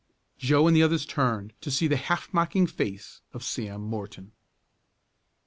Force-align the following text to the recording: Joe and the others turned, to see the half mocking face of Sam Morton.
Joe 0.39 0.65
and 0.67 0.75
the 0.75 0.81
others 0.81 1.05
turned, 1.05 1.53
to 1.61 1.69
see 1.69 1.85
the 1.85 1.95
half 1.95 2.33
mocking 2.33 2.65
face 2.65 3.21
of 3.35 3.43
Sam 3.43 3.81
Morton. 3.81 4.31